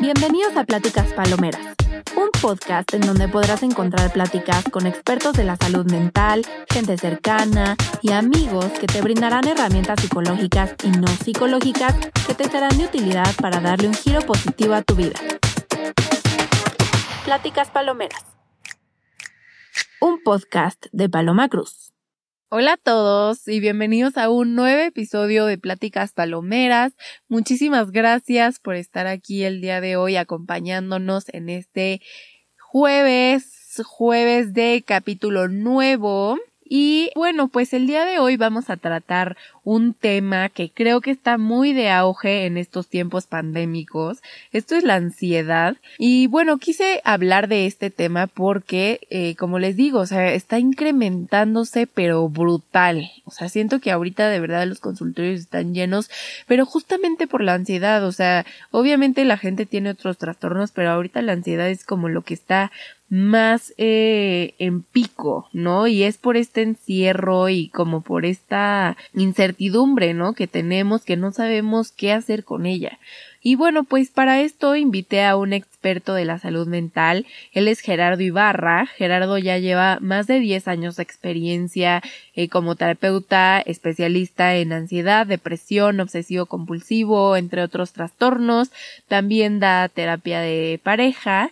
[0.00, 1.74] Bienvenidos a Pláticas Palomeras,
[2.16, 7.76] un podcast en donde podrás encontrar pláticas con expertos de la salud mental, gente cercana
[8.00, 11.96] y amigos que te brindarán herramientas psicológicas y no psicológicas
[12.28, 15.18] que te serán de utilidad para darle un giro positivo a tu vida.
[17.24, 18.24] Pláticas Palomeras,
[20.00, 21.87] un podcast de Paloma Cruz.
[22.50, 26.94] Hola a todos y bienvenidos a un nuevo episodio de Pláticas Palomeras.
[27.28, 32.00] Muchísimas gracias por estar aquí el día de hoy acompañándonos en este
[32.58, 36.38] jueves, jueves de capítulo nuevo.
[36.68, 41.10] Y bueno, pues el día de hoy vamos a tratar un tema que creo que
[41.10, 44.18] está muy de auge en estos tiempos pandémicos.
[44.52, 45.76] Esto es la ansiedad.
[45.98, 50.58] Y bueno, quise hablar de este tema porque, eh, como les digo, o sea, está
[50.58, 53.10] incrementándose pero brutal.
[53.24, 56.10] O sea, siento que ahorita de verdad los consultorios están llenos,
[56.46, 58.04] pero justamente por la ansiedad.
[58.04, 62.22] O sea, obviamente la gente tiene otros trastornos, pero ahorita la ansiedad es como lo
[62.22, 62.70] que está
[63.08, 65.86] más eh, en pico, ¿no?
[65.86, 70.34] Y es por este encierro y como por esta incertidumbre, ¿no?
[70.34, 72.98] Que tenemos, que no sabemos qué hacer con ella.
[73.40, 77.24] Y bueno, pues para esto invité a un experto de la salud mental.
[77.52, 78.86] Él es Gerardo Ibarra.
[78.86, 82.02] Gerardo ya lleva más de 10 años de experiencia
[82.34, 88.70] eh, como terapeuta especialista en ansiedad, depresión, obsesivo compulsivo, entre otros trastornos.
[89.06, 91.50] También da terapia de pareja.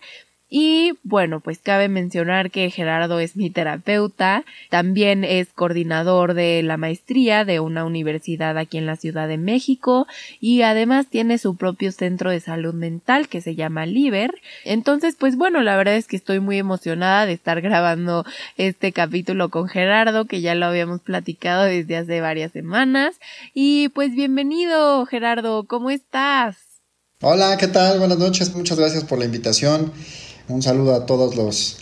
[0.48, 6.76] Y bueno, pues cabe mencionar que Gerardo es mi terapeuta, también es coordinador de la
[6.76, 10.06] maestría de una universidad aquí en la Ciudad de México
[10.40, 14.34] y además tiene su propio centro de salud mental que se llama Liber.
[14.64, 18.24] Entonces, pues bueno, la verdad es que estoy muy emocionada de estar grabando
[18.56, 23.16] este capítulo con Gerardo, que ya lo habíamos platicado desde hace varias semanas.
[23.52, 26.56] Y pues bienvenido, Gerardo, ¿cómo estás?
[27.20, 27.98] Hola, ¿qué tal?
[27.98, 29.90] Buenas noches, muchas gracias por la invitación.
[30.48, 31.36] Un saludo a todas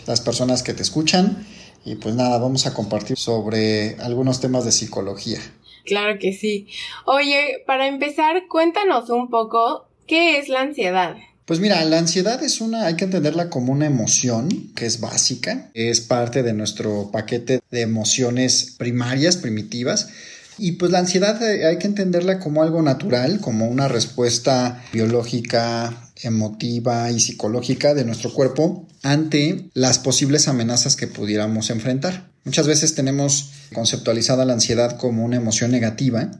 [0.07, 1.45] las personas que te escuchan
[1.85, 5.39] y pues nada, vamos a compartir sobre algunos temas de psicología.
[5.85, 6.67] Claro que sí.
[7.05, 11.15] Oye, para empezar, cuéntanos un poco qué es la ansiedad.
[11.45, 15.69] Pues mira, la ansiedad es una, hay que entenderla como una emoción que es básica,
[15.75, 20.09] es parte de nuestro paquete de emociones primarias, primitivas.
[20.57, 26.11] Y pues la ansiedad eh, hay que entenderla como algo natural, como una respuesta biológica,
[26.21, 32.31] emotiva y psicológica de nuestro cuerpo ante las posibles amenazas que pudiéramos enfrentar.
[32.43, 36.31] Muchas veces tenemos conceptualizada la ansiedad como una emoción negativa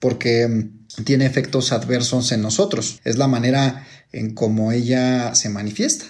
[0.00, 3.00] porque mm, tiene efectos adversos en nosotros.
[3.04, 6.06] Es la manera en cómo ella se manifiesta.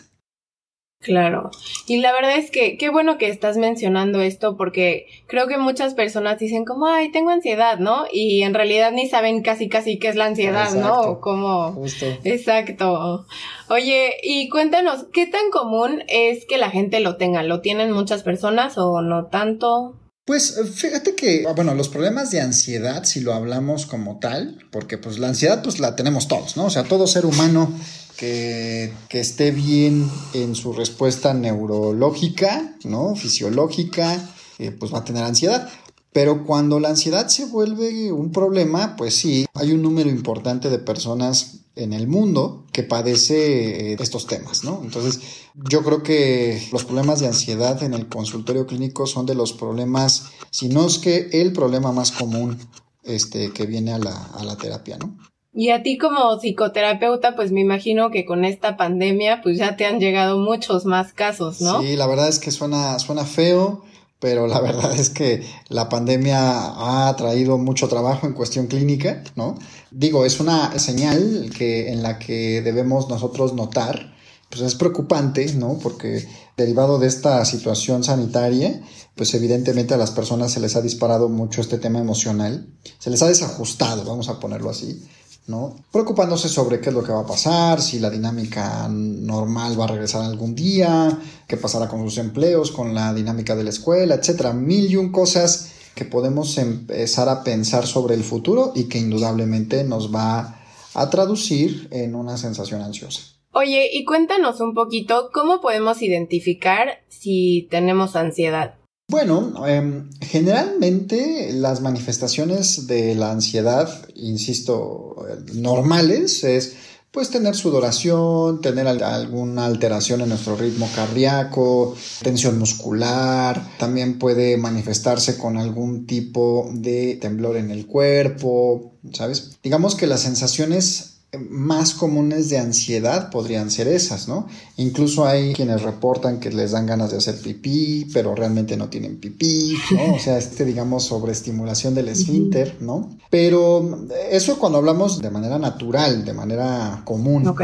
[1.01, 1.51] Claro.
[1.87, 5.95] Y la verdad es que qué bueno que estás mencionando esto porque creo que muchas
[5.95, 8.07] personas dicen como, ay, tengo ansiedad, ¿no?
[8.11, 11.01] Y en realidad ni saben casi casi qué es la ansiedad, ¿no?
[11.03, 11.73] O cómo.
[11.73, 12.07] Justo.
[12.25, 13.27] Exacto.
[13.69, 17.43] Oye, y cuéntanos, ¿qué tan común es que la gente lo tenga?
[17.43, 20.01] ¿Lo tienen muchas personas o no tanto?
[20.25, 25.21] Pues fíjate que, bueno, los problemas de ansiedad, si lo hablamos como tal, porque pues
[25.21, 26.65] la ansiedad pues la tenemos todos, ¿no?
[26.65, 27.73] O sea, todo ser humano
[28.17, 33.15] que, esté bien en su respuesta neurológica, ¿no?
[33.15, 35.69] Fisiológica, eh, pues va a tener ansiedad.
[36.13, 40.79] Pero cuando la ansiedad se vuelve un problema, pues sí, hay un número importante de
[40.79, 44.81] personas en el mundo que padece eh, estos temas, ¿no?
[44.83, 45.21] Entonces,
[45.69, 50.31] yo creo que los problemas de ansiedad en el consultorio clínico son de los problemas,
[50.51, 52.59] si no es que el problema más común
[53.03, 55.19] este, que viene a la, a la terapia, ¿no?
[55.59, 59.87] Y a ti como psicoterapeuta, pues me imagino que con esta pandemia, pues ya te
[59.87, 61.81] han llegado muchos más casos, ¿no?
[61.81, 63.83] Sí, la verdad es que suena, suena feo,
[64.21, 69.59] pero la verdad es que la pandemia ha traído mucho trabajo en cuestión clínica, ¿no?
[69.91, 74.15] Digo, es una señal que, en la que debemos nosotros notar,
[74.51, 75.79] pues es preocupante, ¿no?
[75.83, 76.29] Porque
[76.59, 78.83] derivado de esta situación sanitaria,
[79.15, 82.69] pues evidentemente a las personas se les ha disparado mucho este tema emocional,
[82.99, 85.03] se les ha desajustado, vamos a ponerlo así,
[85.47, 85.77] ¿no?
[85.93, 89.89] Preocupándose sobre qué es lo que va a pasar, si la dinámica normal va a
[89.89, 94.53] regresar algún día, qué pasará con sus empleos, con la dinámica de la escuela, etcétera.
[94.53, 99.83] Mil y un cosas que podemos empezar a pensar sobre el futuro y que indudablemente
[99.85, 100.61] nos va
[100.95, 103.23] a traducir en una sensación ansiosa.
[103.53, 108.75] Oye, y cuéntanos un poquito cómo podemos identificar si tenemos ansiedad.
[109.09, 115.15] Bueno, em, generalmente las manifestaciones de la ansiedad, insisto,
[115.55, 116.77] normales es
[117.13, 125.39] pues tener sudoración, tener alguna alteración en nuestro ritmo cardíaco, tensión muscular, también puede manifestarse
[125.39, 129.57] con algún tipo de temblor en el cuerpo, ¿sabes?
[129.63, 131.16] Digamos que las sensaciones
[131.51, 134.47] más comunes de ansiedad podrían ser esas, ¿no?
[134.77, 139.19] Incluso hay quienes reportan que les dan ganas de hacer pipí, pero realmente no tienen
[139.19, 140.15] pipí, ¿no?
[140.15, 143.11] O sea, este, digamos, sobreestimulación del esfínter, ¿no?
[143.31, 147.47] Pero eso cuando hablamos de manera natural, de manera común.
[147.49, 147.63] Ok.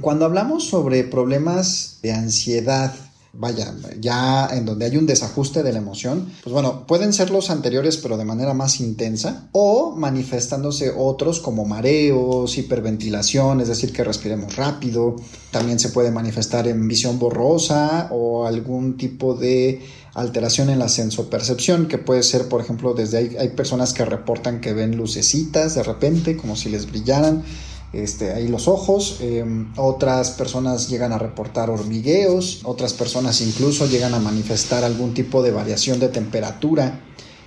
[0.00, 2.94] Cuando hablamos sobre problemas de ansiedad,
[3.32, 7.50] vaya, ya en donde hay un desajuste de la emoción, pues bueno, pueden ser los
[7.50, 14.04] anteriores pero de manera más intensa o manifestándose otros como mareos, hiperventilación, es decir, que
[14.04, 15.16] respiremos rápido,
[15.50, 19.80] también se puede manifestar en visión borrosa o algún tipo de
[20.14, 24.60] alteración en la sensopercepción, que puede ser, por ejemplo, desde hay, hay personas que reportan
[24.60, 27.44] que ven lucecitas de repente, como si les brillaran,
[27.92, 34.14] este, ahí los ojos, em, otras personas llegan a reportar hormigueos, otras personas incluso llegan
[34.14, 37.00] a manifestar algún tipo de variación de temperatura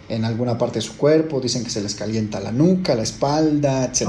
[0.09, 3.85] en alguna parte de su cuerpo, dicen que se les calienta la nuca, la espalda,
[3.85, 4.07] etc.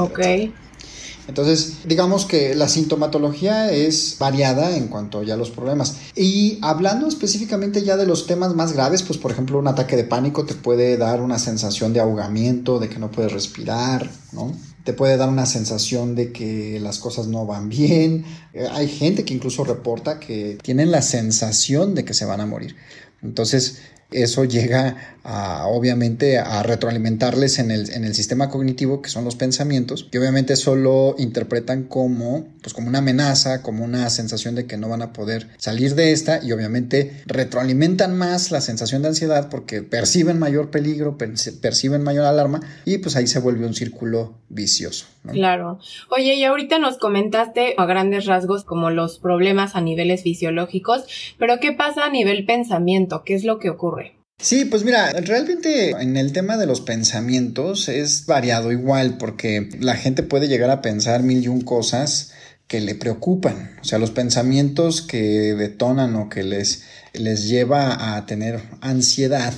[1.27, 5.97] Entonces, digamos que la sintomatología es variada en cuanto ya a los problemas.
[6.15, 10.05] Y hablando específicamente ya de los temas más graves, pues por ejemplo un ataque de
[10.05, 14.53] pánico te puede dar una sensación de ahogamiento, de que no puedes respirar, ¿no?
[14.85, 18.25] Te puede dar una sensación de que las cosas no van bien.
[18.53, 22.47] Eh, hay gente que incluso reporta que tienen la sensación de que se van a
[22.47, 22.77] morir.
[23.23, 23.79] Entonces,
[24.23, 29.37] eso llega a, obviamente a retroalimentarles en el, en el, sistema cognitivo, que son los
[29.37, 34.77] pensamientos, que obviamente solo interpretan como, pues como una amenaza, como una sensación de que
[34.77, 39.49] no van a poder salir de esta y obviamente retroalimentan más la sensación de ansiedad
[39.49, 45.07] porque perciben mayor peligro, perciben mayor alarma y pues ahí se vuelve un círculo vicioso.
[45.33, 45.79] Claro.
[46.11, 51.61] Oye, y ahorita nos comentaste a grandes rasgos como los problemas a niveles fisiológicos, pero
[51.61, 53.23] ¿qué pasa a nivel pensamiento?
[53.25, 54.04] ¿Qué es lo que ocurre?
[54.39, 59.95] Sí, pues mira, realmente en el tema de los pensamientos es variado igual porque la
[59.97, 62.33] gente puede llegar a pensar mil y un cosas
[62.67, 68.27] que le preocupan, o sea, los pensamientos que detonan o que les, les lleva a
[68.27, 69.55] tener ansiedad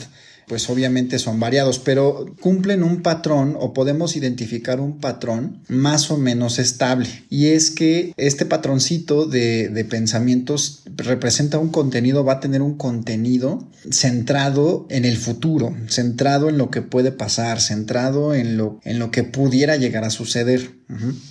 [0.47, 6.19] pues obviamente son variados, pero cumplen un patrón o podemos identificar un patrón más o
[6.19, 7.09] menos estable.
[7.31, 12.77] Y es que este patroncito de, de pensamientos representa un contenido, va a tener un
[12.77, 18.99] contenido centrado en el futuro, centrado en lo que puede pasar, centrado en lo, en
[18.99, 20.77] lo que pudiera llegar a suceder.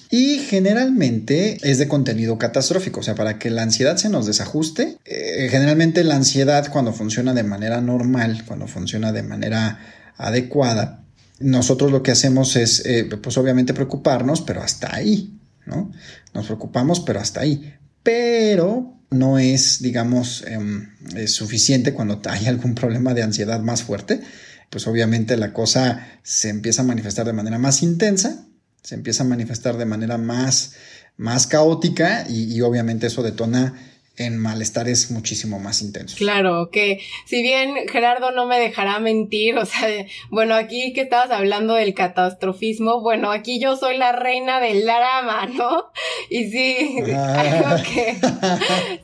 [0.09, 4.97] Y generalmente es de contenido catastrófico, o sea, para que la ansiedad se nos desajuste,
[5.05, 9.79] eh, generalmente la ansiedad cuando funciona de manera normal, cuando funciona de manera
[10.17, 11.03] adecuada,
[11.39, 15.91] nosotros lo que hacemos es, eh, pues obviamente preocuparnos, pero hasta ahí, ¿no?
[16.33, 17.73] Nos preocupamos, pero hasta ahí.
[18.03, 20.89] Pero no es, digamos, em,
[21.27, 24.21] suficiente cuando hay algún problema de ansiedad más fuerte,
[24.69, 28.45] pues obviamente la cosa se empieza a manifestar de manera más intensa
[28.85, 30.73] se empieza a manifestar de manera más,
[31.17, 33.73] más caótica y, y obviamente eso detona
[34.17, 36.17] en malestares muchísimo más intensos.
[36.17, 39.87] Claro, que si bien Gerardo no me dejará mentir, o sea,
[40.29, 45.47] bueno, aquí que estabas hablando del catastrofismo, bueno, aquí yo soy la reina del drama,
[45.47, 45.91] ¿no?
[46.29, 47.41] Y sí, ah.
[47.41, 48.15] algo que,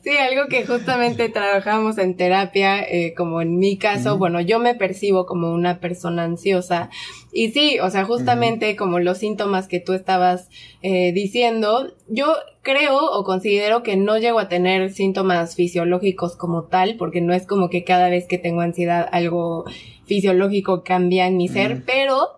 [0.04, 4.76] sí, algo que justamente trabajamos en terapia, eh, como en mi caso, bueno, yo me
[4.76, 6.90] percibo como una persona ansiosa.
[7.34, 10.50] Y sí, o sea, justamente como los síntomas que tú estabas
[10.82, 16.96] eh, diciendo, yo creo o considero que no llego a tener síntomas fisiológicos como tal,
[16.98, 19.66] porque no es como que cada vez que tengo ansiedad algo
[20.06, 22.30] fisiológico cambia en mi ser, pero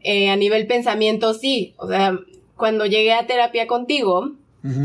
[0.00, 2.18] eh, a nivel pensamiento sí, o sea,
[2.56, 4.32] cuando llegué a terapia contigo,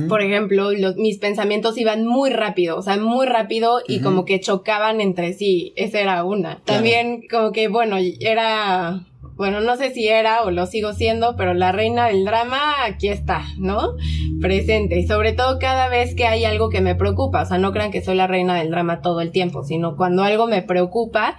[0.07, 4.39] por ejemplo, los, mis pensamientos iban muy rápido, o sea, muy rápido y como que
[4.39, 5.73] chocaban entre sí.
[5.75, 6.61] Esa era una.
[6.63, 9.03] También como que, bueno, era
[9.35, 13.07] bueno, no sé si era o lo sigo siendo, pero la reina del drama aquí
[13.07, 13.95] está, ¿no?
[14.39, 14.99] Presente.
[14.99, 17.41] Y sobre todo cada vez que hay algo que me preocupa.
[17.41, 20.23] O sea, no crean que soy la reina del drama todo el tiempo, sino cuando
[20.23, 21.35] algo me preocupa,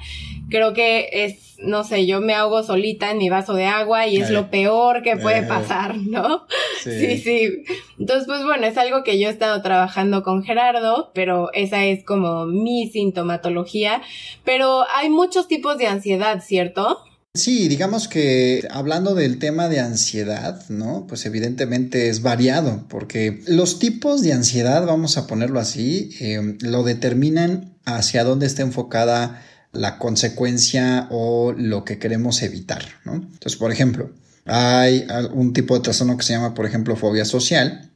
[0.51, 4.17] creo que es, no sé, yo me ahogo solita en mi vaso de agua y
[4.17, 5.49] es lo peor que puede eh.
[5.49, 6.47] pasar, ¿no?
[6.83, 7.19] Sí.
[7.19, 7.65] sí,
[7.99, 12.05] Entonces, pues bueno, es algo que yo he estado trabajando con Gerardo, pero esa es
[12.05, 14.03] como mi sintomatología.
[14.45, 16.99] Pero hay muchos tipos de ansiedad, ¿cierto?
[17.37, 21.05] Sí, digamos que hablando del tema de ansiedad, ¿no?
[21.09, 26.85] Pues evidentemente es variado, porque los tipos de ansiedad, vamos a ponerlo así, eh, lo
[26.85, 33.15] determinan hacia dónde está enfocada la consecuencia o lo que queremos evitar, ¿no?
[33.15, 34.13] Entonces, por ejemplo,
[34.45, 37.91] hay un tipo de trastorno que se llama, por ejemplo, fobia social,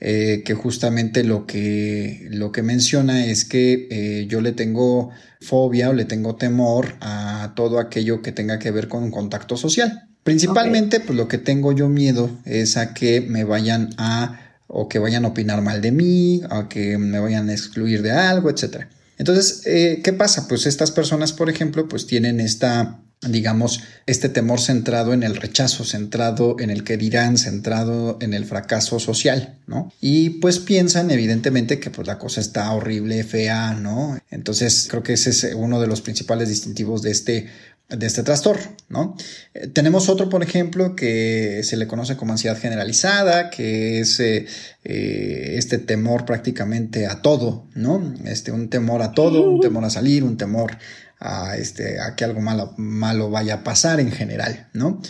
[0.00, 5.10] eh, que justamente lo que, lo que menciona es que eh, yo le tengo
[5.40, 9.56] fobia o le tengo temor a todo aquello que tenga que ver con un contacto
[9.56, 10.08] social.
[10.22, 14.98] Principalmente, pues lo que tengo yo miedo es a que me vayan a o que
[14.98, 18.86] vayan a opinar mal de mí, o que me vayan a excluir de algo, etc.
[19.16, 20.48] Entonces, eh, ¿qué pasa?
[20.48, 25.84] Pues estas personas, por ejemplo, pues tienen esta digamos, este temor centrado en el rechazo,
[25.84, 29.92] centrado en el que dirán, centrado en el fracaso social, ¿no?
[30.00, 34.18] Y pues piensan evidentemente que pues la cosa está horrible, fea, ¿no?
[34.30, 37.46] Entonces creo que ese es uno de los principales distintivos de este
[37.88, 39.16] de este trastorno, ¿no?
[39.54, 44.46] Eh, tenemos otro, por ejemplo, que se le conoce como ansiedad generalizada, que es eh,
[44.82, 48.14] eh, este temor prácticamente a todo, ¿no?
[48.24, 50.78] Este, un temor a todo, un temor a salir, un temor
[51.18, 55.00] a, este, que algo malo, malo vaya a pasar en general, ¿no?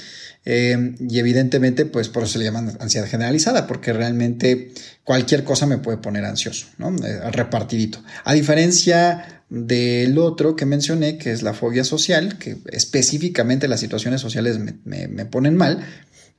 [0.45, 4.73] Eh, y evidentemente, pues por eso se le llama ansiedad generalizada, porque realmente
[5.03, 6.95] cualquier cosa me puede poner ansioso, ¿no?
[7.05, 8.03] Eh, repartidito.
[8.25, 14.21] A diferencia del otro que mencioné, que es la fobia social, que específicamente las situaciones
[14.21, 15.85] sociales me, me, me ponen mal,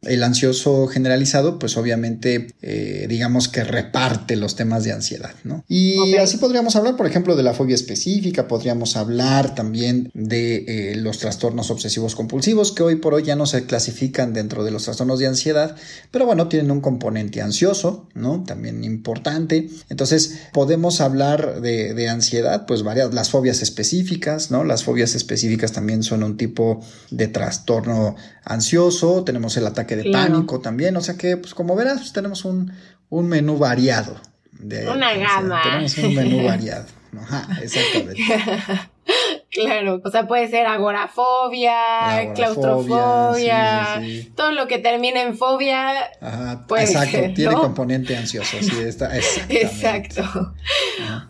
[0.04, 5.66] el ansioso generalizado, pues obviamente, eh, digamos que reparte los temas de ansiedad, ¿no?
[5.68, 10.96] Y así podríamos hablar, por ejemplo, de la fobia específica, podríamos hablar también de eh,
[10.98, 14.84] los trastornos obsesivos compulsivos, que hoy por hoy ya no se clasifican dentro de los
[14.84, 15.76] trastornos de ansiedad,
[16.12, 18.44] pero bueno, tienen un componente ansioso, ¿no?
[18.44, 19.68] También importante.
[19.90, 24.64] Entonces, podemos hablar de, de ansiedad, pues varias, las fobias específicas, ¿no?
[24.64, 28.16] Las fobias específicas también son un tipo de trastorno
[28.48, 30.96] ansioso, tenemos el ataque que de pánico también.
[30.98, 32.72] O sea que, pues como verás, pues, tenemos un,
[33.10, 34.20] un menú variado.
[34.52, 35.62] De, Una gama.
[35.62, 36.86] tenemos un menú variado.
[37.20, 38.22] Ajá, exactamente.
[39.58, 44.02] Claro, o sea, puede ser agorafobia, claustrofobia,
[44.36, 46.12] todo lo que termine en fobia.
[46.22, 49.18] Ajá, exacto, tiene componente ansioso, sí, está,
[49.50, 50.54] Exacto.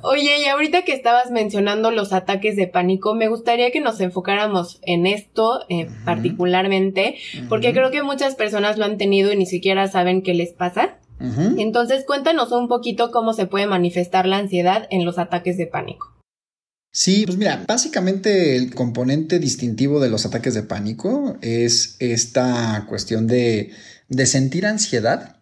[0.02, 4.80] Oye, y ahorita que estabas mencionando los ataques de pánico, me gustaría que nos enfocáramos
[4.82, 7.16] en esto eh, particularmente,
[7.48, 10.98] porque creo que muchas personas lo han tenido y ni siquiera saben qué les pasa.
[11.20, 16.17] Entonces, cuéntanos un poquito cómo se puede manifestar la ansiedad en los ataques de pánico.
[17.00, 23.28] Sí, pues mira, básicamente el componente distintivo de los ataques de pánico es esta cuestión
[23.28, 23.70] de,
[24.26, 25.38] sentir ansiedad,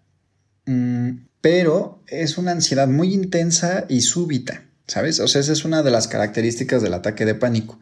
[0.66, 5.22] mm, pero es una ansiedad muy intensa y súbita, ¿sabes?
[5.22, 7.80] O sea, esa es una de las características del ataque de pánico,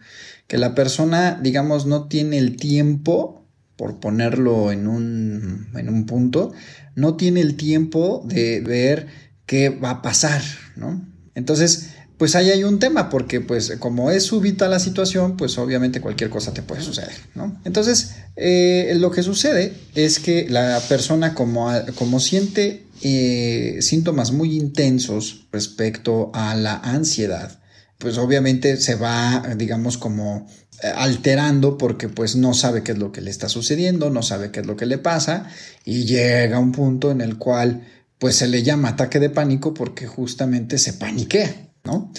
[0.48, 3.44] que la persona, digamos, no tiene el tiempo,
[3.75, 6.53] por ponerlo en un, en un punto,
[6.94, 9.08] no tiene el tiempo de ver
[9.48, 10.44] qué va a pasar,
[10.75, 11.03] ¿no?
[11.34, 16.01] Entonces, pues ahí hay un tema, porque pues como es súbita la situación, pues obviamente
[16.01, 17.60] cualquier cosa te puede suceder, ¿no?
[17.65, 24.55] Entonces, eh, lo que sucede es que la persona como, como siente eh, síntomas muy
[24.55, 27.60] intensos respecto a la ansiedad,
[27.98, 30.48] pues obviamente se va, digamos, como
[30.84, 34.51] eh, alterando porque pues no sabe qué es lo que le está sucediendo, no sabe
[34.51, 35.48] qué es lo que le pasa
[35.86, 37.88] y llega un punto en el cual
[38.20, 41.73] pues se le llama ataque de pánico porque justamente se paniquea.
[41.84, 42.12] ¿No?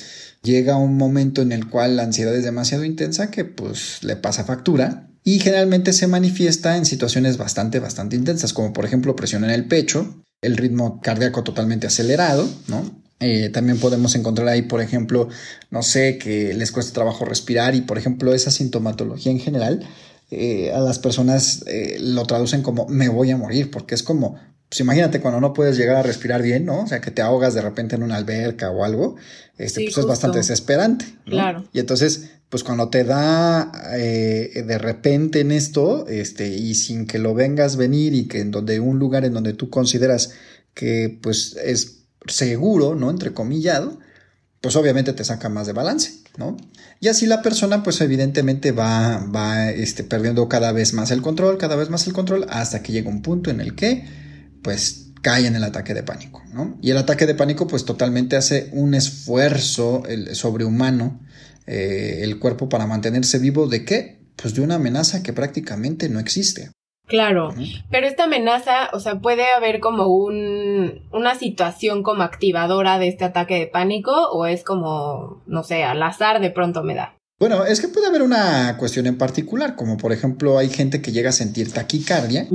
[0.43, 4.45] Llega un momento en el cual la ansiedad es demasiado intensa que pues le pasa
[4.45, 9.51] factura y generalmente se manifiesta en situaciones bastante, bastante intensas, como por ejemplo presión en
[9.51, 13.03] el pecho, el ritmo cardíaco totalmente acelerado, ¿no?
[13.21, 15.29] Eh, también podemos encontrar ahí, por ejemplo,
[15.71, 19.89] no sé, que les cuesta trabajo respirar y, por ejemplo, esa sintomatología en general,
[20.31, 24.37] eh, a las personas eh, lo traducen como me voy a morir, porque es como
[24.75, 26.81] pues imagínate cuando no puedes llegar a respirar bien, ¿no?
[26.81, 29.15] O sea, que te ahogas de repente en una alberca o algo,
[29.57, 31.05] este, pues es bastante desesperante.
[31.27, 31.65] Claro.
[31.73, 37.21] Y entonces, pues cuando te da eh, de repente en esto, este, y sin que
[37.21, 40.33] lo vengas venir y que en donde un lugar en donde tú consideras
[40.75, 43.11] que pues es seguro, ¿no?
[43.11, 44.01] Entrecomillado,
[44.61, 46.57] pues obviamente te saca más de balance, ¿no?
[46.99, 51.59] Y así la persona, pues evidentemente va, va este, perdiendo cada vez más el control,
[51.59, 54.24] cada vez más el control, hasta que llega un punto en el que
[54.65, 56.77] pues cae en el ataque de pánico, ¿no?
[56.83, 60.03] Y el ataque de pánico pues totalmente hace un esfuerzo
[60.33, 61.21] sobrehumano
[61.67, 64.21] eh, el cuerpo para mantenerse vivo de qué?
[64.37, 66.71] Pues de una amenaza que prácticamente no existe.
[67.07, 67.55] Claro,
[67.91, 73.25] pero esta amenaza, o sea, puede haber como un, una situación como activadora de este
[73.25, 77.15] ataque de pánico o es como, no sé, al azar de pronto me da.
[77.39, 81.13] Bueno, es que puede haber una cuestión en particular, como por ejemplo hay gente que
[81.13, 82.47] llega a sentir taquicardia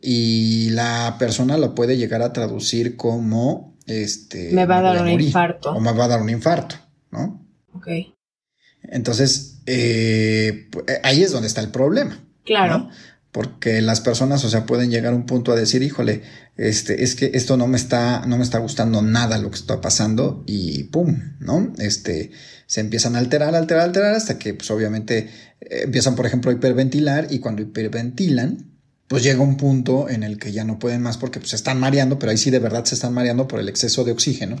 [0.00, 5.08] y la persona lo puede llegar a traducir como este me va a dar un
[5.08, 6.76] infarto o me va a dar un infarto,
[7.10, 7.44] ¿no?
[7.72, 7.88] Ok.
[8.82, 10.68] Entonces, eh,
[11.02, 12.24] ahí es donde está el problema.
[12.44, 12.88] Claro.
[13.30, 16.22] porque las personas, o sea, pueden llegar a un punto a decir, híjole,
[16.56, 19.82] este, es que esto no me está, no me está gustando nada lo que está
[19.82, 21.72] pasando y pum, ¿no?
[21.78, 22.32] Este,
[22.66, 26.54] se empiezan a alterar, alterar, alterar hasta que, pues, obviamente eh, empiezan, por ejemplo, a
[26.54, 28.77] hiperventilar y cuando hiperventilan,
[29.08, 31.80] pues llega un punto en el que ya no pueden más porque pues, se están
[31.80, 34.56] mareando, pero ahí sí de verdad se están mareando por el exceso de oxígeno.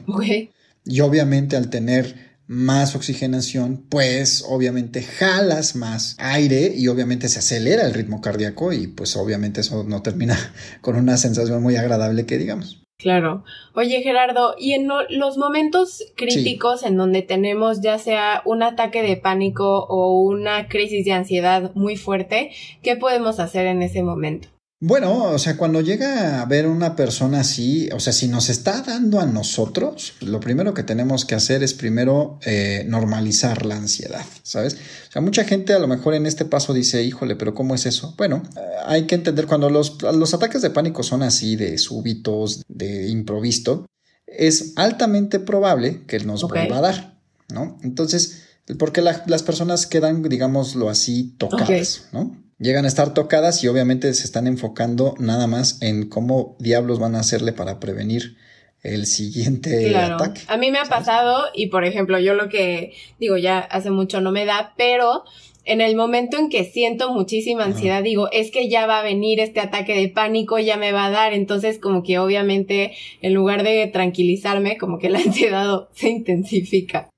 [0.84, 7.84] Y obviamente al tener más oxigenación, pues obviamente jalas más aire y obviamente se acelera
[7.84, 10.36] el ritmo cardíaco y pues obviamente eso no termina
[10.80, 12.87] con una sensación muy agradable que digamos.
[12.98, 13.44] Claro.
[13.74, 19.16] Oye, Gerardo, y en los momentos críticos en donde tenemos ya sea un ataque de
[19.16, 22.50] pánico o una crisis de ansiedad muy fuerte,
[22.82, 24.48] ¿qué podemos hacer en ese momento?
[24.80, 28.82] Bueno, o sea, cuando llega a ver una persona así, o sea, si nos está
[28.82, 34.24] dando a nosotros, lo primero que tenemos que hacer es primero eh, normalizar la ansiedad,
[34.44, 34.74] ¿sabes?
[34.74, 37.86] O sea, mucha gente a lo mejor en este paso dice, híjole, pero ¿cómo es
[37.86, 38.14] eso?
[38.16, 42.62] Bueno, eh, hay que entender cuando los, los ataques de pánico son así, de súbitos,
[42.68, 43.86] de improvisto,
[44.28, 47.18] es altamente probable que nos vuelva a dar,
[47.52, 47.80] ¿no?
[47.82, 48.44] Entonces,
[48.78, 52.47] porque las personas quedan, digámoslo así, tocadas, ¿no?
[52.58, 57.14] Llegan a estar tocadas y obviamente se están enfocando nada más en cómo diablos van
[57.14, 58.36] a hacerle para prevenir
[58.82, 60.42] el siguiente ataque.
[60.46, 64.20] A mí me ha pasado y por ejemplo yo lo que digo ya hace mucho
[64.20, 65.24] no me da, pero
[65.64, 69.38] en el momento en que siento muchísima ansiedad, digo, es que ya va a venir
[69.38, 73.62] este ataque de pánico, ya me va a dar, entonces como que obviamente en lugar
[73.62, 77.10] de tranquilizarme, como que la ansiedad se intensifica.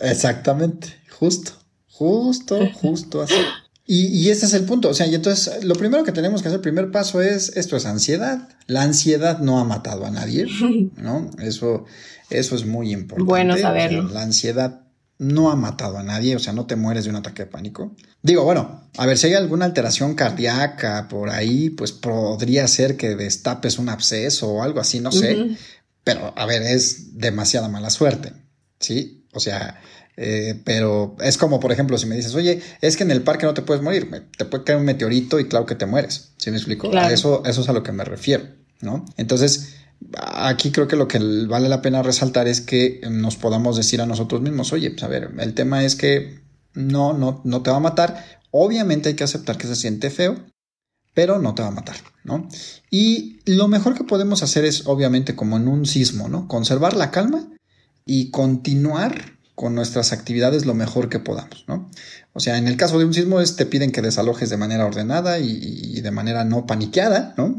[0.00, 1.52] Exactamente, justo,
[1.88, 3.34] justo, justo así.
[3.92, 4.88] Y, ese es el punto.
[4.88, 7.76] O sea, y entonces lo primero que tenemos que hacer, el primer paso es, esto
[7.76, 8.48] es ansiedad.
[8.68, 10.46] La ansiedad no ha matado a nadie,
[10.96, 11.28] ¿no?
[11.40, 11.86] Eso,
[12.30, 13.28] eso es muy importante.
[13.28, 14.08] Bueno saberlo.
[14.08, 14.82] la ansiedad
[15.18, 17.96] no ha matado a nadie, o sea, no te mueres de un ataque de pánico.
[18.22, 23.16] Digo, bueno, a ver, si hay alguna alteración cardíaca por ahí, pues podría ser que
[23.16, 25.56] destapes un absceso o algo así, no sé.
[26.04, 28.34] Pero, a ver, es demasiada mala suerte,
[28.78, 29.26] ¿sí?
[29.32, 29.80] O sea,
[30.22, 33.46] eh, pero es como, por ejemplo, si me dices, oye, es que en el parque
[33.46, 36.32] no te puedes morir, te puede caer un meteorito y claro que te mueres.
[36.36, 36.92] ¿Sí me explico?
[36.92, 38.44] eso, eso es a lo que me refiero,
[38.82, 39.06] ¿no?
[39.16, 39.76] Entonces,
[40.22, 44.06] aquí creo que lo que vale la pena resaltar es que nos podamos decir a
[44.06, 46.42] nosotros mismos, oye, pues a ver, el tema es que
[46.74, 48.22] no, no, no te va a matar.
[48.50, 50.36] Obviamente hay que aceptar que se siente feo,
[51.14, 52.46] pero no te va a matar, ¿no?
[52.90, 56.46] Y lo mejor que podemos hacer es, obviamente, como en un sismo, ¿no?
[56.46, 57.48] Conservar la calma
[58.04, 61.90] y continuar con nuestras actividades lo mejor que podamos, ¿no?
[62.32, 64.86] O sea, en el caso de un sismo es te piden que desalojes de manera
[64.86, 67.54] ordenada y, de manera no paniqueada, ¿no?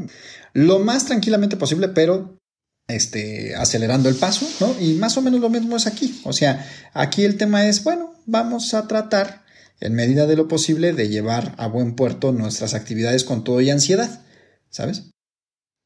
[0.52, 2.40] Lo más tranquilamente posible, pero
[2.88, 4.74] este, acelerando el paso, ¿no?
[4.80, 6.20] Y más o menos lo mismo es aquí.
[6.24, 9.44] O sea, aquí el tema es, bueno, vamos a tratar
[9.78, 13.70] en medida de lo posible de llevar a buen puerto nuestras actividades con todo y
[13.70, 14.24] ansiedad,
[14.70, 15.04] ¿sabes?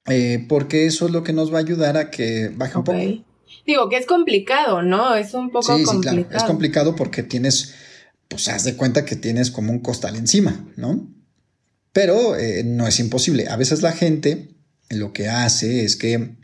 [0.06, 3.25] Eh, porque eso es lo que nos va a ayudar a que baje un poco.
[3.66, 5.14] Digo que es complicado, ¿no?
[5.16, 6.16] Es un poco sí, complicado.
[6.16, 6.36] Sí, claro.
[6.38, 7.74] Es complicado porque tienes,
[8.28, 11.08] pues haz de cuenta que tienes como un costal encima, ¿no?
[11.92, 13.48] Pero eh, no es imposible.
[13.48, 14.50] A veces la gente
[14.90, 16.36] lo que hace es que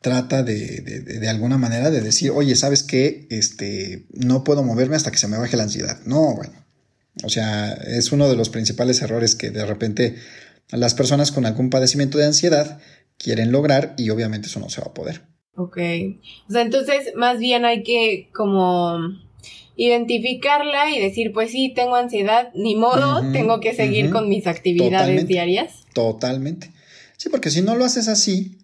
[0.00, 3.26] trata de, de, de, alguna manera de decir, oye, ¿sabes qué?
[3.30, 6.00] Este, no puedo moverme hasta que se me baje la ansiedad.
[6.04, 6.52] No, bueno.
[7.24, 10.16] O sea, es uno de los principales errores que de repente
[10.70, 12.78] las personas con algún padecimiento de ansiedad
[13.18, 15.22] quieren lograr y obviamente eso no se va a poder.
[15.56, 15.78] Ok.
[16.48, 18.98] O sea, entonces más bien hay que como
[19.76, 25.26] identificarla y decir, pues sí, tengo ansiedad, ni modo, tengo que seguir con mis actividades
[25.26, 25.84] diarias.
[25.92, 26.72] Totalmente.
[27.16, 28.58] Sí, porque si no lo haces así,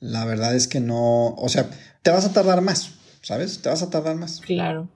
[0.00, 1.70] la verdad es que no, o sea,
[2.02, 3.62] te vas a tardar más, ¿sabes?
[3.62, 4.40] Te vas a tardar más.
[4.40, 4.88] Claro.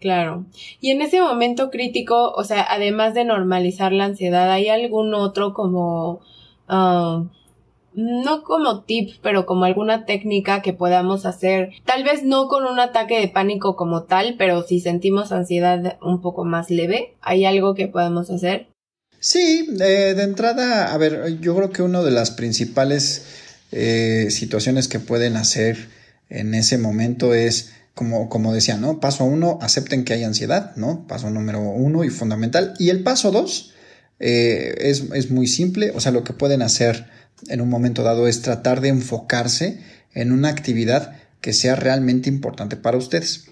[0.00, 0.44] Claro.
[0.82, 5.54] Y en ese momento crítico, o sea, además de normalizar la ansiedad, ¿hay algún otro
[5.54, 6.20] como
[6.68, 7.24] ah,
[7.94, 12.80] no como tip, pero como alguna técnica que podamos hacer, tal vez no con un
[12.80, 17.74] ataque de pánico como tal, pero si sentimos ansiedad un poco más leve, ¿hay algo
[17.74, 18.68] que podamos hacer?
[19.20, 23.24] Sí, de entrada, a ver, yo creo que una de las principales
[23.76, 25.88] eh, situaciones que pueden hacer
[26.28, 29.00] en ese momento es, como, como decía, ¿no?
[29.00, 31.06] Paso uno, acepten que hay ansiedad, ¿no?
[31.08, 32.74] Paso número uno y fundamental.
[32.78, 33.72] Y el paso dos
[34.20, 37.06] eh, es, es muy simple, o sea, lo que pueden hacer
[37.48, 39.80] en un momento dado es tratar de enfocarse
[40.14, 43.46] en una actividad que sea realmente importante para ustedes.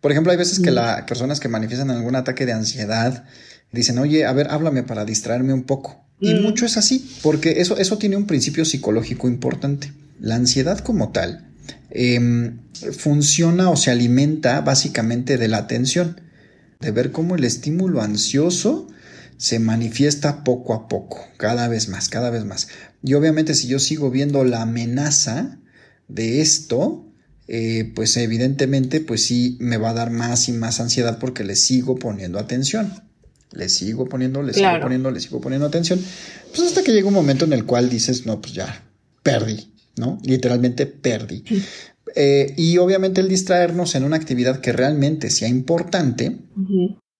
[0.00, 3.24] Por ejemplo, hay veces que las personas que manifiestan algún ataque de ansiedad
[3.72, 6.04] dicen, oye, a ver, háblame para distraerme un poco.
[6.20, 6.42] Y mm.
[6.42, 9.92] mucho es así, porque eso, eso tiene un principio psicológico importante.
[10.20, 11.48] La ansiedad como tal
[11.90, 12.58] em,
[12.96, 16.20] funciona o se alimenta básicamente de la atención,
[16.80, 18.88] de ver cómo el estímulo ansioso
[19.38, 22.68] se manifiesta poco a poco, cada vez más, cada vez más.
[23.02, 25.58] Y obviamente si yo sigo viendo la amenaza
[26.08, 27.06] de esto,
[27.46, 31.56] eh, pues evidentemente pues sí me va a dar más y más ansiedad porque le
[31.56, 32.92] sigo poniendo atención.
[33.52, 36.00] Le sigo poniendo, le sigo poniendo, le sigo poniendo atención.
[36.50, 38.84] Pues hasta que llega un momento en el cual dices, no, pues ya,
[39.22, 40.18] perdí, ¿no?
[40.22, 41.44] Literalmente perdí.
[42.14, 46.38] Eh, y obviamente el distraernos en una actividad que realmente sea importante,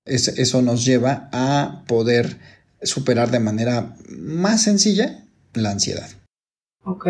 [0.08, 2.38] eso nos lleva a poder
[2.82, 6.08] superar de manera más sencilla la ansiedad.
[6.84, 7.06] Ok.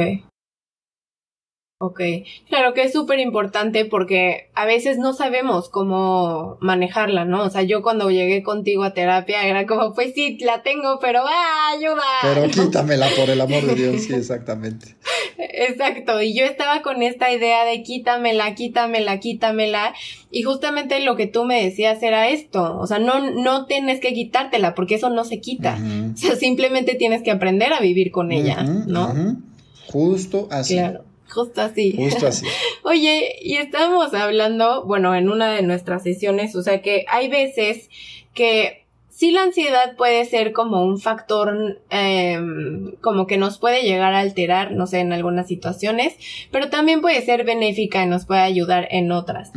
[1.80, 2.00] Ok,
[2.48, 7.44] claro que es súper importante porque a veces no sabemos cómo manejarla, ¿no?
[7.44, 11.20] O sea, yo cuando llegué contigo a terapia era como, pues sí, la tengo, pero
[11.24, 12.02] ¡ah, ayuda!
[12.22, 14.96] Pero quítamela por el amor de Dios, sí, exactamente.
[15.68, 19.94] Exacto, y yo estaba con esta idea de quítamela, quítamela, quítamela,
[20.30, 24.12] y justamente lo que tú me decías era esto, o sea, no, no tienes que
[24.12, 25.78] quitártela porque eso no se quita,
[26.12, 29.38] o sea, simplemente tienes que aprender a vivir con ella, ¿no?
[29.86, 30.74] Justo así.
[30.74, 31.04] Claro.
[31.30, 31.94] Justo así.
[31.96, 32.46] Justo así.
[32.82, 37.90] Oye, y estábamos hablando, bueno, en una de nuestras sesiones, o sea que hay veces
[38.34, 38.86] que
[39.18, 44.20] sí la ansiedad puede ser como un factor em, como que nos puede llegar a
[44.20, 46.14] alterar, no sé, en algunas situaciones,
[46.52, 49.50] pero también puede ser benéfica y nos puede ayudar en otras.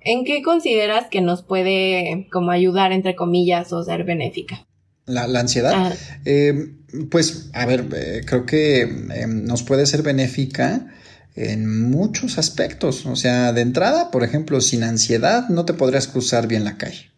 [0.00, 4.64] ¿En qué consideras que nos puede como ayudar, entre comillas, o ser benéfica?
[5.04, 5.72] La, ansiedad.
[5.74, 5.92] Ah.
[6.24, 6.76] Em,
[7.10, 10.94] pues, a ver, eh, creo que em, nos puede ser benéfica
[11.34, 13.04] en muchos aspectos.
[13.04, 17.10] O sea, de entrada, por ejemplo, sin ansiedad no te podrías cruzar bien la calle.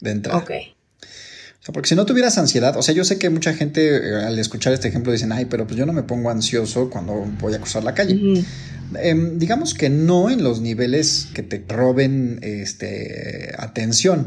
[0.00, 0.40] De entrada.
[0.40, 0.50] Ok.
[1.60, 4.24] O sea, porque si no tuvieras ansiedad, o sea, yo sé que mucha gente eh,
[4.24, 7.54] al escuchar este ejemplo dicen, ay, pero pues yo no me pongo ansioso cuando voy
[7.54, 8.44] a cruzar la calle.
[8.98, 14.26] Em, digamos que no en los niveles que te roben este, atención,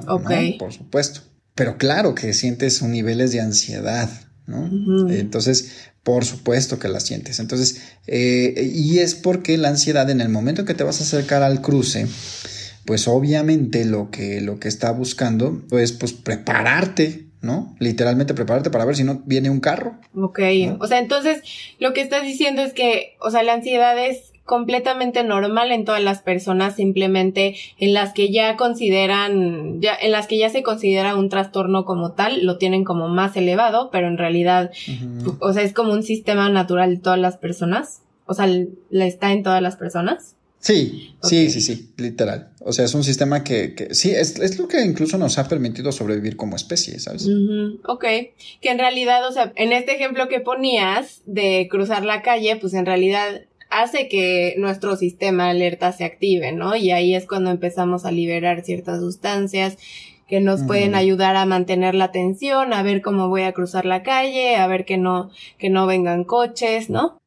[0.60, 1.22] por supuesto.
[1.56, 4.10] Pero claro que sientes un niveles de ansiedad,
[4.48, 4.70] ¿no?
[5.10, 5.72] Entonces,
[6.04, 7.40] por supuesto que la sientes.
[7.40, 11.44] Entonces, eh, y es porque la ansiedad en el momento que te vas a acercar
[11.44, 12.08] al cruce,
[12.86, 17.76] pues obviamente lo que, lo que está buscando es pues prepararte, ¿no?
[17.78, 19.98] Literalmente prepararte para ver si no viene un carro.
[20.16, 20.40] Ok,
[20.80, 21.44] o sea, entonces
[21.78, 26.02] lo que estás diciendo es que, o sea, la ansiedad es completamente normal en todas
[26.02, 31.16] las personas, simplemente en las que ya consideran, ya, en las que ya se considera
[31.16, 34.72] un trastorno como tal, lo tienen como más elevado, pero en realidad,
[35.40, 38.02] o sea, es como un sistema natural de todas las personas.
[38.26, 40.38] O sea, ¿le está en todas las personas?
[40.64, 42.54] Sí, sí, sí, sí, literal.
[42.62, 45.50] O sea, es un sistema que, que sí, es, es, lo que incluso nos ha
[45.50, 47.28] permitido sobrevivir como especie, ¿sabes?
[47.86, 48.06] Ok,
[48.62, 52.74] que en realidad, o sea, en este ejemplo que ponías de cruzar la calle, pues
[52.76, 56.78] en realidad hace que nuestro sistema alerta se active, ¿no?
[56.78, 59.78] Y ahí es cuando empezamos a liberar ciertas sustancias
[60.30, 64.02] que nos pueden ayudar a mantener la atención, a ver cómo voy a cruzar la
[64.02, 67.20] calle, a ver que no, que no vengan coches, ¿no?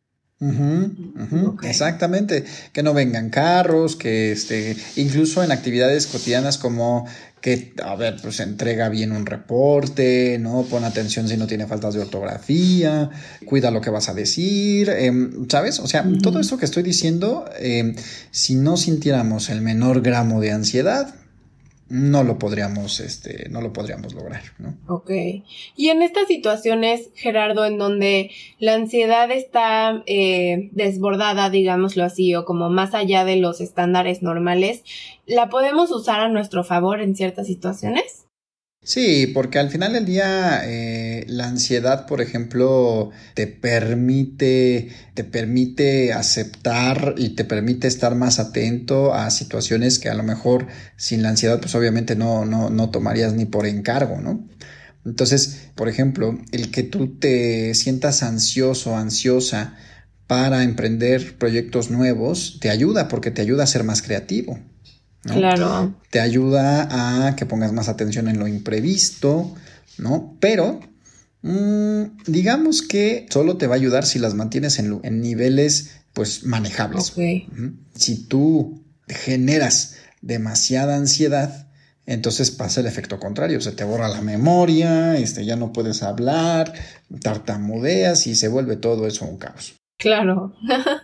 [1.62, 7.06] Exactamente, que no vengan carros, que este, incluso en actividades cotidianas como
[7.40, 10.64] que, a ver, pues entrega bien un reporte, ¿no?
[10.64, 13.08] Pon atención si no tiene faltas de ortografía,
[13.46, 15.78] cuida lo que vas a decir, em, ¿sabes?
[15.78, 17.94] O sea, todo esto que estoy diciendo, em,
[18.30, 21.14] si no sintiéramos el menor gramo de ansiedad,
[21.88, 24.76] no lo podríamos, este, no lo podríamos lograr, ¿no?
[24.88, 25.10] Ok.
[25.76, 32.44] Y en estas situaciones, Gerardo, en donde la ansiedad está eh, desbordada, digámoslo así, o
[32.44, 34.82] como más allá de los estándares normales,
[35.26, 38.25] ¿la podemos usar a nuestro favor en ciertas situaciones?
[38.86, 46.12] Sí, porque al final del día eh, la ansiedad, por ejemplo, te permite, te permite
[46.12, 51.30] aceptar y te permite estar más atento a situaciones que a lo mejor sin la
[51.30, 54.48] ansiedad, pues obviamente no, no, no tomarías ni por encargo, ¿no?
[55.04, 59.74] Entonces, por ejemplo, el que tú te sientas ansioso, ansiosa
[60.28, 64.60] para emprender proyectos nuevos, te ayuda porque te ayuda a ser más creativo.
[65.22, 65.94] Claro.
[66.10, 69.54] Te ayuda a que pongas más atención en lo imprevisto,
[69.98, 70.36] ¿no?
[70.40, 70.80] Pero
[71.42, 76.44] mm, digamos que solo te va a ayudar si las mantienes en, en niveles pues
[76.44, 77.12] manejables.
[77.94, 81.68] Si tú generas demasiada ansiedad,
[82.06, 86.72] entonces pasa el efecto contrario, se te borra la memoria, este, ya no puedes hablar,
[87.20, 89.74] tartamudeas y se vuelve todo eso un caos.
[89.98, 90.54] Claro,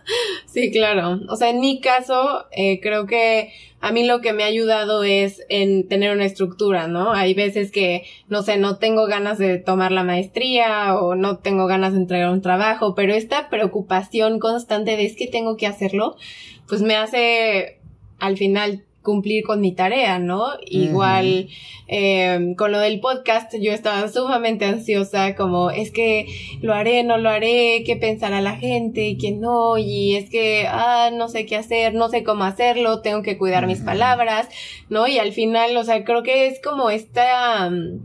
[0.53, 1.19] sí, claro.
[1.29, 5.03] O sea, en mi caso, eh, creo que a mí lo que me ha ayudado
[5.03, 7.11] es en tener una estructura, ¿no?
[7.11, 11.67] Hay veces que, no sé, no tengo ganas de tomar la maestría o no tengo
[11.67, 16.15] ganas de entregar un trabajo, pero esta preocupación constante de es que tengo que hacerlo,
[16.67, 17.79] pues me hace
[18.19, 20.47] al final cumplir con mi tarea, ¿no?
[20.65, 21.49] Igual
[21.87, 26.25] eh, con lo del podcast yo estaba sumamente ansiosa, como es que
[26.61, 31.11] lo haré, no lo haré, qué pensará la gente, que no, y es que, ah,
[31.13, 34.47] no sé qué hacer, no sé cómo hacerlo, tengo que cuidar mis palabras,
[34.89, 35.07] ¿no?
[35.07, 37.99] Y al final, o sea, creo que es como esta mm,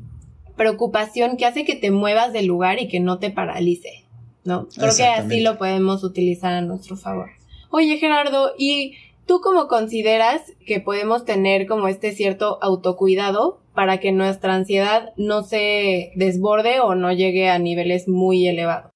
[0.57, 4.05] preocupación que hace que te muevas del lugar y que no te paralice,
[4.45, 4.69] ¿no?
[4.75, 7.31] Creo que así lo podemos utilizar a nuestro favor.
[7.71, 8.95] Oye, Gerardo, ¿y
[9.29, 15.45] ¿Tú cómo consideras que podemos tener como este cierto autocuidado para que nuestra ansiedad no
[15.45, 18.91] se desborde o no llegue a niveles muy elevados?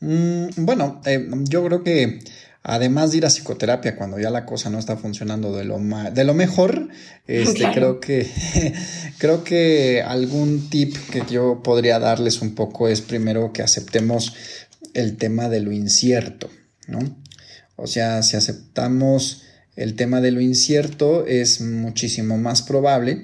[0.00, 2.18] Mm, bueno, eh, yo creo que
[2.62, 6.24] además de ir a psicoterapia cuando ya la cosa no está funcionando de lo, de
[6.24, 6.90] lo mejor,
[7.26, 8.30] este, creo, que,
[9.18, 14.34] creo que algún tip que yo podría darles un poco es primero que aceptemos
[14.92, 16.50] el tema de lo incierto,
[16.86, 16.98] ¿no?
[17.76, 19.40] O sea, si aceptamos
[19.76, 23.22] el tema de lo incierto es muchísimo más probable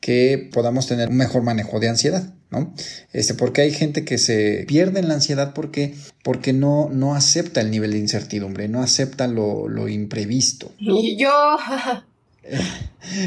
[0.00, 2.72] que podamos tener un mejor manejo de ansiedad, ¿no?
[3.12, 7.60] Este, porque hay gente que se pierde en la ansiedad porque, porque no, no acepta
[7.60, 10.72] el nivel de incertidumbre, no acepta lo, lo imprevisto.
[10.78, 11.32] Y yo.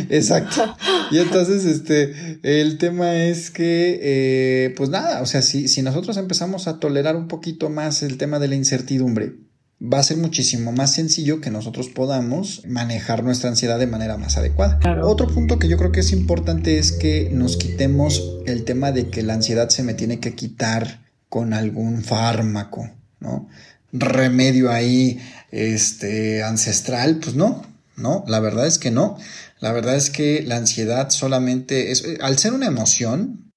[0.09, 0.75] Exacto.
[1.11, 6.17] Y entonces, este, el tema es que, eh, pues nada, o sea, si, si nosotros
[6.17, 9.33] empezamos a tolerar un poquito más el tema de la incertidumbre,
[9.81, 14.37] va a ser muchísimo más sencillo que nosotros podamos manejar nuestra ansiedad de manera más
[14.37, 14.79] adecuada.
[15.03, 19.09] Otro punto que yo creo que es importante es que nos quitemos el tema de
[19.09, 22.89] que la ansiedad se me tiene que quitar con algún fármaco,
[23.19, 23.47] ¿no?
[23.91, 27.65] Remedio ahí, este, ancestral, pues no,
[27.95, 29.17] no, la verdad es que no.
[29.59, 33.51] La verdad es que la ansiedad solamente es, al ser una emoción,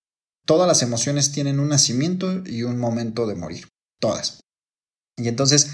[0.46, 3.68] todas las emociones tienen un nacimiento y un momento de morir,
[4.00, 4.40] todas.
[5.16, 5.70] Y entonces,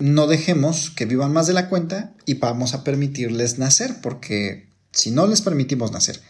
[0.00, 5.10] no dejemos que vivan más de la cuenta y vamos a permitirles nacer, porque si
[5.10, 6.20] no les permitimos nacer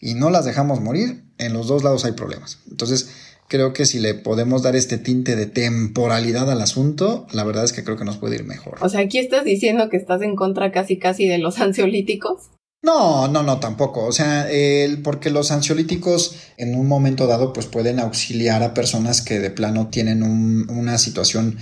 [0.00, 2.58] y no las dejamos morir, en los dos lados hay problemas.
[2.70, 3.10] Entonces,
[3.48, 7.72] creo que si le podemos dar este tinte de temporalidad al asunto, la verdad es
[7.72, 8.78] que creo que nos puede ir mejor.
[8.80, 12.50] O sea, aquí estás diciendo que estás en contra casi casi de los ansiolíticos.
[12.82, 14.06] No, no, no, tampoco.
[14.06, 19.20] O sea, el, porque los ansiolíticos en un momento dado pues pueden auxiliar a personas
[19.20, 21.58] que de plano tienen una situación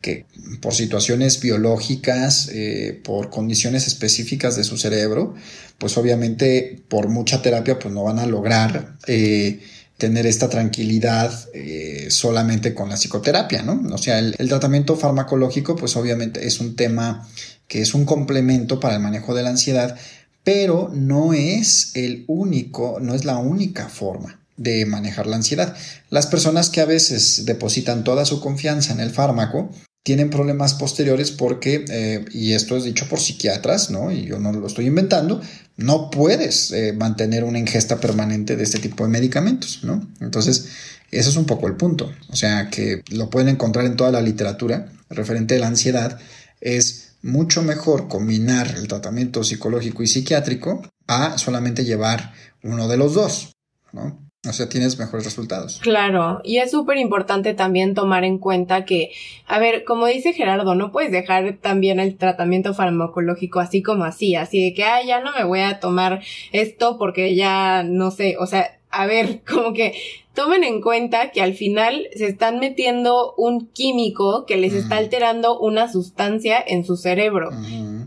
[0.00, 0.26] que
[0.60, 5.34] por situaciones biológicas, eh, por condiciones específicas de su cerebro,
[5.78, 9.60] pues obviamente por mucha terapia pues no van a lograr eh,
[9.98, 13.82] tener esta tranquilidad eh, solamente con la psicoterapia, ¿no?
[13.94, 17.28] O sea, el, el, tratamiento farmacológico pues obviamente es un tema
[17.68, 19.96] que es un complemento para el manejo de la ansiedad,
[20.42, 25.74] pero no es el único, no es la única forma de manejar la ansiedad.
[26.10, 29.70] Las personas que a veces depositan toda su confianza en el fármaco,
[30.02, 34.10] tienen problemas posteriores porque, eh, y esto es dicho por psiquiatras, ¿no?
[34.10, 35.40] Y yo no lo estoy inventando,
[35.76, 40.08] no puedes eh, mantener una ingesta permanente de este tipo de medicamentos, ¿no?
[40.20, 40.68] Entonces,
[41.10, 42.10] ese es un poco el punto.
[42.28, 46.18] O sea, que lo pueden encontrar en toda la literatura referente a la ansiedad,
[46.60, 52.32] es mucho mejor combinar el tratamiento psicológico y psiquiátrico a solamente llevar
[52.62, 53.52] uno de los dos,
[53.92, 54.29] ¿no?
[54.48, 55.80] O sea, tienes mejores resultados.
[55.82, 59.10] Claro, y es súper importante también tomar en cuenta que,
[59.46, 64.36] a ver, como dice Gerardo, no puedes dejar también el tratamiento farmacológico así como así,
[64.36, 66.22] así de que, ah, ya no me voy a tomar
[66.52, 69.94] esto porque ya no sé, o sea, a ver, como que
[70.32, 75.58] tomen en cuenta que al final se están metiendo un químico que les está alterando
[75.58, 77.50] una sustancia en su cerebro.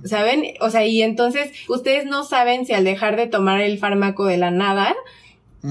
[0.04, 0.46] ¿Saben?
[0.60, 4.38] O sea, y entonces ustedes no saben si al dejar de tomar el fármaco de
[4.38, 4.96] la nada,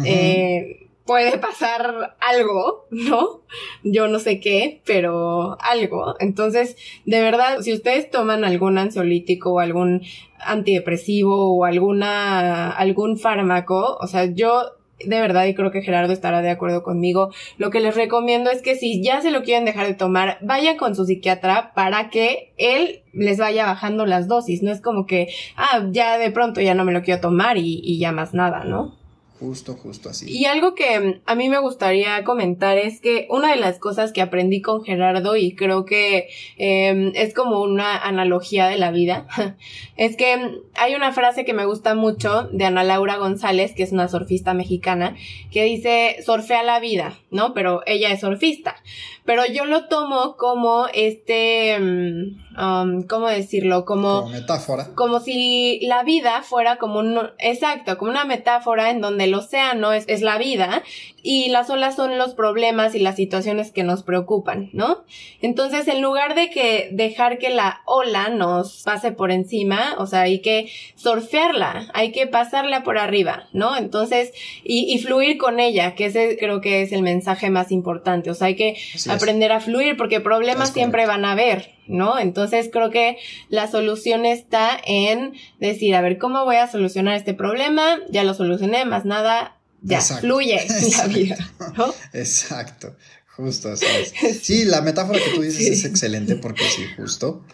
[0.04, 3.42] eh, puede pasar algo, ¿no?
[3.82, 6.14] Yo no sé qué, pero algo.
[6.20, 6.76] Entonces,
[7.06, 10.02] de verdad, si ustedes toman algún ansiolítico o algún
[10.38, 14.72] antidepresivo o alguna, algún fármaco, o sea, yo
[15.04, 18.62] de verdad, y creo que Gerardo estará de acuerdo conmigo, lo que les recomiendo es
[18.62, 22.52] que si ya se lo quieren dejar de tomar, vayan con su psiquiatra para que
[22.56, 24.62] él les vaya bajando las dosis.
[24.62, 27.80] No es como que, ah, ya de pronto ya no me lo quiero tomar y,
[27.82, 29.01] y ya más nada, ¿no?
[29.42, 30.26] Justo, justo así.
[30.30, 34.22] Y algo que a mí me gustaría comentar es que una de las cosas que
[34.22, 36.28] aprendí con Gerardo y creo que
[36.58, 39.26] em, es como una analogía de la vida,
[39.96, 43.90] es que hay una frase que me gusta mucho de Ana Laura González, que es
[43.90, 45.16] una surfista mexicana,
[45.50, 47.52] que dice, surfea la vida, ¿no?
[47.52, 48.76] Pero ella es surfista.
[49.24, 53.84] Pero yo lo tomo como este, em, um, ¿cómo decirlo?
[53.84, 54.94] Como, como metáfora.
[54.94, 59.92] Como si la vida fuera como un, exacto, como una metáfora en donde el océano
[59.92, 60.82] es, es la vida
[61.22, 65.04] y las olas son los problemas y las situaciones que nos preocupan, ¿no?
[65.40, 70.22] Entonces, en lugar de que dejar que la ola nos pase por encima, o sea,
[70.22, 73.76] hay que surfearla, hay que pasarla por arriba, ¿no?
[73.76, 74.32] Entonces,
[74.64, 78.34] y, y fluir con ella, que ese creo que es el mensaje más importante, o
[78.34, 78.76] sea, hay que
[79.08, 82.18] aprender a fluir porque problemas siempre van a haber, ¿no?
[82.18, 87.34] Entonces creo que la solución está en decir, a ver, ¿cómo voy a solucionar este
[87.34, 87.98] problema?
[88.10, 90.66] Ya lo solucioné, más nada, ya fluye
[90.98, 91.36] la vida,
[91.76, 91.94] ¿no?
[92.12, 92.96] Exacto,
[93.36, 94.38] justo así es.
[94.42, 97.44] Sí, la metáfora que tú dices es excelente porque sí, justo.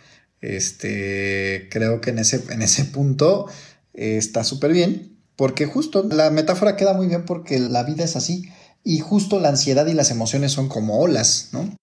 [0.40, 3.46] Este, creo que en ese, en ese punto
[3.94, 8.14] eh, está súper bien, porque justo la metáfora queda muy bien porque la vida es
[8.14, 8.48] así
[8.84, 11.76] y justo la ansiedad y las emociones son como olas, ¿no?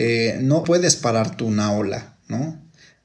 [0.00, 2.56] Eh, no puedes parar tú una ola, ¿no?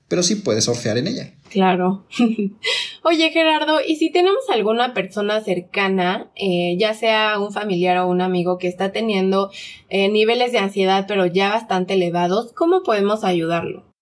[0.07, 1.33] Pero sí puedes surfear en ella.
[1.49, 2.05] Claro.
[3.03, 8.21] Oye, Gerardo, ¿y si tenemos alguna persona cercana, eh, ya sea un familiar o un
[8.21, 9.49] amigo que está teniendo
[9.89, 13.92] eh, niveles de ansiedad pero ya bastante elevados, ¿cómo podemos ayudarlo?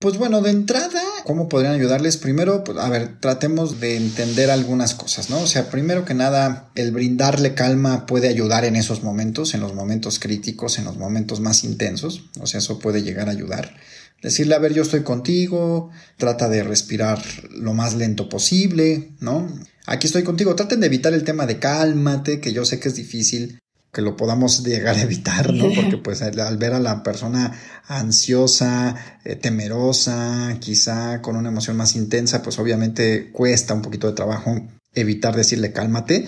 [0.00, 2.18] Pues bueno, de entrada, ¿cómo podrían ayudarles?
[2.18, 5.40] Primero, pues, a ver, tratemos de entender algunas cosas, ¿no?
[5.40, 9.74] O sea, primero que nada, el brindarle calma puede ayudar en esos momentos, en los
[9.74, 13.74] momentos críticos, en los momentos más intensos, o sea, eso puede llegar a ayudar.
[14.22, 19.48] Decirle, a ver, yo estoy contigo, trata de respirar lo más lento posible, ¿no?
[19.84, 22.94] Aquí estoy contigo, traten de evitar el tema de cálmate, que yo sé que es
[22.94, 23.58] difícil,
[23.92, 25.64] que lo podamos llegar a evitar, ¿no?
[25.74, 27.52] Porque pues al, ver a la persona
[27.86, 34.14] ansiosa, eh, temerosa, quizá con una emoción más intensa, pues obviamente cuesta un poquito de
[34.14, 34.60] trabajo
[34.94, 36.26] evitar decirle cálmate.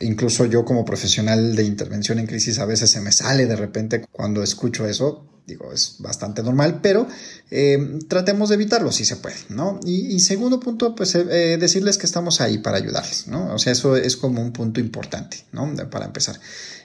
[0.00, 4.04] Incluso yo como profesional de intervención en crisis a veces se me sale de repente
[4.10, 5.26] cuando escucho eso.
[5.46, 7.08] Digo, es bastante normal, pero
[7.50, 9.80] eh, tratemos de evitarlo si se puede, ¿no?
[9.84, 13.52] Y, segundo punto, pues eh, decirles que estamos ahí para ayudarles, ¿no?
[13.52, 15.74] O sea, eso es como un punto importante, ¿no?
[15.90, 16.38] Para empezar.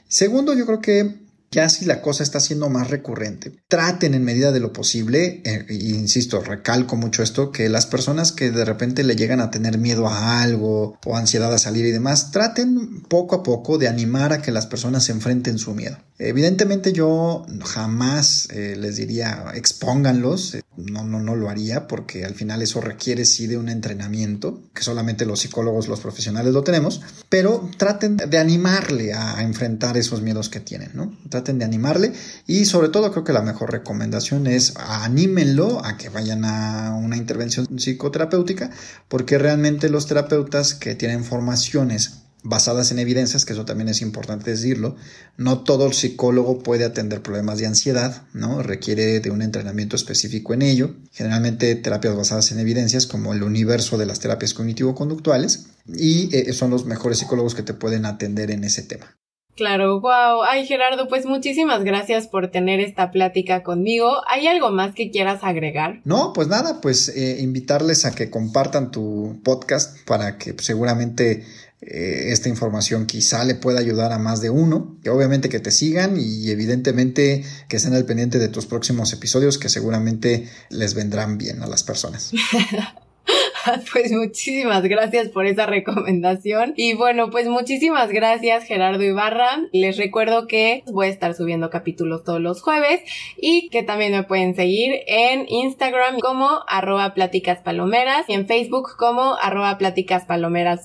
[0.08, 1.25] Segundo, yo creo que
[1.56, 5.66] ya si la cosa está siendo más recurrente, traten en medida de lo posible, eh,
[5.70, 10.10] insisto, recalco mucho esto, que las personas que de repente le llegan a tener miedo
[10.10, 14.42] a algo o ansiedad a salir y demás, traten poco a poco de animar a
[14.42, 15.98] que las personas se enfrenten su miedo.
[16.18, 22.36] Evidentemente yo jamás eh, les diría expónganlos, eh, no, no, no lo haría porque al
[22.36, 27.02] final eso requiere sí de un entrenamiento, que solamente los psicólogos, los profesionales lo tenemos,
[27.28, 31.14] pero traten de animarle a, enfrentar esos miedos que tienen, ¿no?
[31.30, 32.14] Traten de animarle
[32.48, 37.18] y sobre todo creo que la mejor recomendación es anímenlo a que vayan a una
[37.18, 38.70] intervención psicoterapéutica
[39.10, 44.52] porque realmente los terapeutas que tienen formaciones basadas en evidencias, que eso también es importante
[44.52, 44.96] decirlo.
[45.36, 48.62] No todo el psicólogo puede atender problemas de ansiedad, ¿no?
[48.62, 50.96] Requiere de un entrenamiento específico en ello.
[51.12, 56.70] Generalmente terapias basadas en evidencias, como el universo de las terapias cognitivo-conductuales, y eh, son
[56.70, 59.18] los mejores psicólogos que te pueden atender en ese tema.
[59.56, 60.44] Claro, wow.
[60.44, 64.22] Ay, Gerardo, pues muchísimas gracias por tener esta plática conmigo.
[64.28, 66.02] ¿Hay algo más que quieras agregar?
[66.04, 71.46] No, pues nada, pues eh, invitarles a que compartan tu podcast para que seguramente
[71.82, 75.72] eh, esta información quizá le pueda ayudar a más de uno, que obviamente que te
[75.72, 81.38] sigan y evidentemente que estén al pendiente de tus próximos episodios que seguramente les vendrán
[81.38, 82.32] bien a las personas.
[83.94, 86.74] pues muchísimas gracias por esa recomendación.
[86.76, 89.68] Y bueno, pues muchísimas gracias Gerardo Ibarra.
[89.72, 93.02] Les recuerdo que voy a estar subiendo capítulos todos los jueves
[93.38, 98.96] y que también me pueden seguir en Instagram como arroba pláticas palomeras y en Facebook
[98.98, 100.26] como arroba pláticas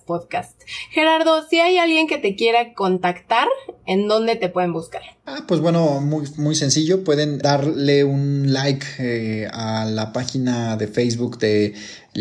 [0.06, 0.60] podcast.
[0.90, 3.48] Gerardo, si hay alguien que te quiera contactar,
[3.86, 5.02] ¿en dónde te pueden buscar?
[5.26, 7.04] Ah, pues bueno, muy, muy sencillo.
[7.04, 11.74] Pueden darle un like eh, a la página de Facebook de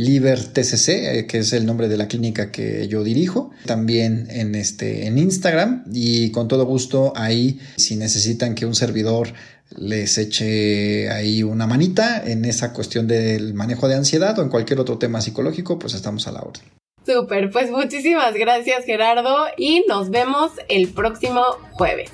[0.05, 3.51] Liber TCC, eh, que es el nombre de la clínica que yo dirijo.
[3.65, 9.33] También en, este, en Instagram y con todo gusto ahí, si necesitan que un servidor
[9.77, 14.79] les eche ahí una manita en esa cuestión del manejo de ansiedad o en cualquier
[14.79, 16.63] otro tema psicológico, pues estamos a la orden.
[17.05, 22.11] Súper, pues muchísimas gracias Gerardo y nos vemos el próximo jueves.